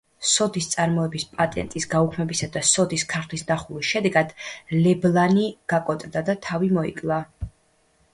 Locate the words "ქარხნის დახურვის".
3.11-3.89